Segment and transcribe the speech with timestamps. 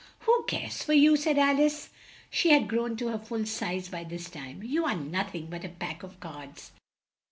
[0.21, 1.89] "Who cares for you?" said Al ice.
[2.31, 5.63] (She had grown to her full size by this time.) "You are noth ing but
[5.63, 6.71] a pack of cards!"